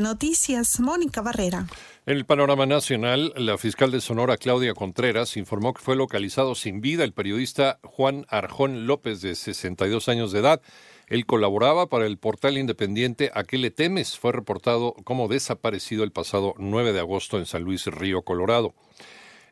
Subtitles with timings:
[0.00, 1.66] Noticias, Mónica Barrera.
[2.04, 6.80] En el panorama nacional, la fiscal de Sonora, Claudia Contreras, informó que fue localizado sin
[6.80, 10.62] vida el periodista Juan Arjón López, de 62 años de edad.
[11.06, 14.18] Él colaboraba para el portal independiente A qué le temes.
[14.18, 18.74] Fue reportado como desaparecido el pasado 9 de agosto en San Luis Río, Colorado.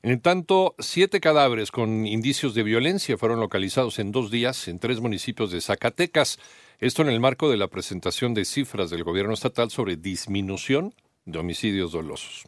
[0.04, 5.00] En tanto, siete cadáveres con indicios de violencia fueron localizados en dos días en tres
[5.00, 6.38] municipios de Zacatecas.
[6.78, 10.92] Esto en el marco de la presentación de cifras del gobierno estatal sobre disminución
[11.24, 12.44] de homicidios dolosos.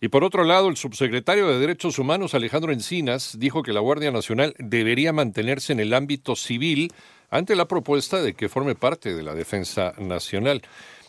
[0.00, 4.12] Y por otro lado, el subsecretario de Derechos Humanos, Alejandro Encinas, dijo que la Guardia
[4.12, 6.92] Nacional debería mantenerse en el ámbito civil
[7.28, 10.62] ante la propuesta de que forme parte de la Defensa Nacional.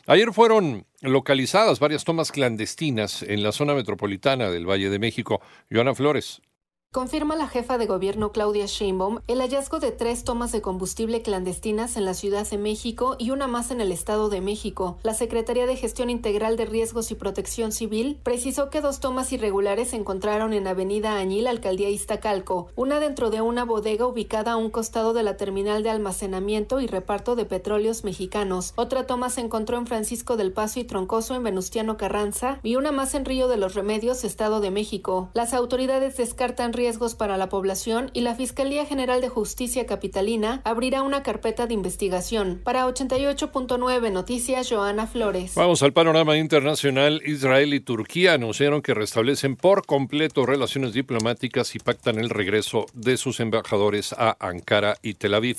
[0.07, 5.41] Ayer fueron localizadas varias tomas clandestinas en la zona metropolitana del Valle de México.
[5.71, 6.43] Joana Flores,
[6.95, 11.97] Confirma la jefa de gobierno Claudia Sheinbaum el hallazgo de tres tomas de combustible clandestinas
[11.97, 14.97] en la Ciudad de México y una más en el Estado de México.
[15.03, 19.89] La Secretaría de Gestión Integral de Riesgos y Protección Civil precisó que dos tomas irregulares
[19.89, 24.69] se encontraron en Avenida Añil, Alcaldía Iztacalco, una dentro de una bodega ubicada a un
[24.69, 28.71] costado de la terminal de almacenamiento y reparto de petróleos mexicanos.
[28.77, 32.93] Otra toma se encontró en Francisco del Paso y Troncoso en Venustiano Carranza y una
[32.93, 35.27] más en Río de los Remedios, Estado de México.
[35.33, 36.84] Las autoridades descartan riesgos
[37.17, 42.61] para la población y la Fiscalía General de Justicia Capitalina abrirá una carpeta de investigación.
[42.63, 45.55] Para 88.9 Noticias, Joana Flores.
[45.55, 47.23] Vamos al panorama internacional.
[47.25, 53.17] Israel y Turquía anunciaron que restablecen por completo relaciones diplomáticas y pactan el regreso de
[53.17, 55.57] sus embajadores a Ankara y Tel Aviv.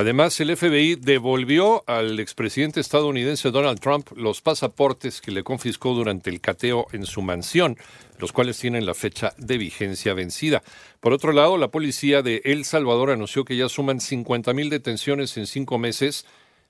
[0.00, 6.30] Además, el FBI devolvió al expresidente estadounidense Donald Trump los pasaportes que le confiscó durante
[6.30, 7.76] el cateo en su mansión
[8.18, 10.62] los cuales tienen la fecha de vigencia vencida.
[11.00, 15.46] Por otro lado, la policía de El Salvador anunció que ya suman 50.000 detenciones en
[15.46, 16.24] cinco meses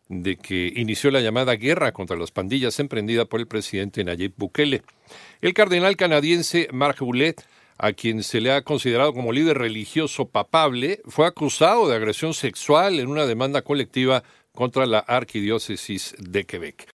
[0.09, 4.83] de que inició la llamada guerra contra las pandillas emprendida por el presidente Nayib Bukele.
[5.41, 7.41] El cardenal canadiense Marc Boulet,
[7.83, 13.01] a quien se le ha considerado como líder religioso papable, fue acusado de agresión sexual
[13.01, 16.87] en una demanda colectiva contra la arquidiócesis de Quebec.